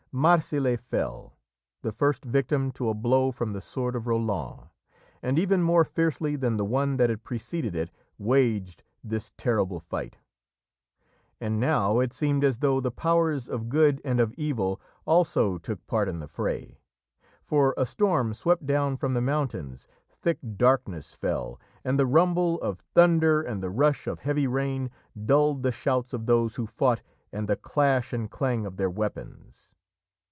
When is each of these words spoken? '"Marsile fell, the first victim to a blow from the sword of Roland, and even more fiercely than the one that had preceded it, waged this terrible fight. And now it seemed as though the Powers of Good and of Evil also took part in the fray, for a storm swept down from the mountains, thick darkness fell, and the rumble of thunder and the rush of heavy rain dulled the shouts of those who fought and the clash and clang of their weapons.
'"Marsile 0.13 0.75
fell, 0.75 1.37
the 1.83 1.91
first 1.93 2.25
victim 2.25 2.69
to 2.73 2.89
a 2.89 2.93
blow 2.93 3.31
from 3.31 3.53
the 3.53 3.61
sword 3.61 3.95
of 3.95 4.07
Roland, 4.07 4.67
and 5.23 5.39
even 5.39 5.63
more 5.63 5.85
fiercely 5.85 6.35
than 6.35 6.57
the 6.57 6.65
one 6.65 6.97
that 6.97 7.09
had 7.09 7.23
preceded 7.23 7.77
it, 7.77 7.89
waged 8.17 8.83
this 9.01 9.31
terrible 9.37 9.79
fight. 9.79 10.17
And 11.39 11.61
now 11.61 12.01
it 12.01 12.11
seemed 12.11 12.43
as 12.43 12.57
though 12.57 12.81
the 12.81 12.91
Powers 12.91 13.47
of 13.47 13.69
Good 13.69 14.01
and 14.03 14.19
of 14.19 14.33
Evil 14.33 14.81
also 15.05 15.57
took 15.57 15.87
part 15.87 16.09
in 16.09 16.19
the 16.19 16.27
fray, 16.27 16.81
for 17.41 17.73
a 17.77 17.85
storm 17.85 18.33
swept 18.33 18.65
down 18.65 18.97
from 18.97 19.13
the 19.13 19.21
mountains, 19.21 19.87
thick 20.21 20.39
darkness 20.57 21.13
fell, 21.13 21.57
and 21.85 21.97
the 21.97 22.05
rumble 22.05 22.59
of 22.59 22.81
thunder 22.81 23.41
and 23.41 23.63
the 23.63 23.71
rush 23.71 24.07
of 24.07 24.19
heavy 24.19 24.45
rain 24.45 24.91
dulled 25.23 25.63
the 25.63 25.71
shouts 25.71 26.11
of 26.11 26.25
those 26.25 26.55
who 26.57 26.67
fought 26.67 27.01
and 27.31 27.47
the 27.47 27.55
clash 27.55 28.11
and 28.11 28.29
clang 28.29 28.65
of 28.65 28.75
their 28.75 28.89
weapons. 28.89 29.71